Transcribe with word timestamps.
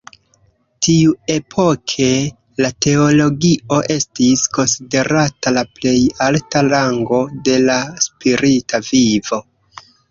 Tiuepoke, 0.85 2.07
la 2.65 2.71
teologio 2.87 3.79
estis 3.99 4.47
konsiderata 4.59 5.55
la 5.61 5.67
plej 5.77 5.97
alta 6.31 6.67
rango 6.75 7.25
de 7.51 7.61
la 7.71 7.81
spirita 8.09 8.87
vivo. 8.93 9.47